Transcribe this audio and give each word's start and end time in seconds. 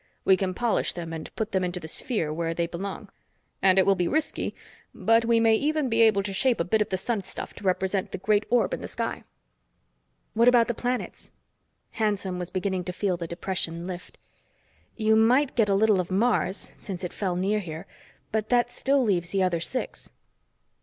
We 0.25 0.35
can 0.35 0.55
polish 0.55 0.93
them 0.93 1.13
and 1.13 1.29
put 1.35 1.51
them 1.51 1.63
into 1.63 1.79
the 1.79 1.87
sphere 1.87 2.33
where 2.33 2.55
they 2.55 2.65
belong. 2.65 3.11
And 3.61 3.77
it 3.77 3.85
will 3.85 3.93
be 3.93 4.07
risky, 4.07 4.51
but 4.95 5.25
we 5.25 5.39
may 5.39 5.53
even 5.53 5.89
be 5.89 6.01
able 6.01 6.23
to 6.23 6.33
shape 6.33 6.59
a 6.59 6.63
bit 6.63 6.81
of 6.81 6.89
the 6.89 6.97
sun 6.97 7.21
stuff 7.21 7.53
to 7.53 7.63
represent 7.63 8.11
the 8.11 8.17
great 8.17 8.47
orb 8.49 8.73
in 8.73 8.81
the 8.81 8.87
sky." 8.87 9.23
"What 10.33 10.47
about 10.47 10.67
the 10.67 10.73
planets?" 10.73 11.29
Hanson 11.91 12.39
was 12.39 12.49
beginning 12.49 12.83
to 12.85 12.93
feel 12.93 13.15
the 13.15 13.27
depression 13.27 13.85
lift. 13.85 14.17
"You 14.97 15.15
might 15.15 15.55
get 15.55 15.69
a 15.69 15.75
little 15.75 15.99
of 15.99 16.09
Mars, 16.09 16.71
since 16.75 17.03
it 17.03 17.13
fell 17.13 17.35
near 17.35 17.59
here, 17.59 17.85
but 18.31 18.49
that 18.49 18.71
still 18.71 19.03
leaves 19.03 19.29
the 19.29 19.43
other 19.43 19.59
six." 19.59 20.09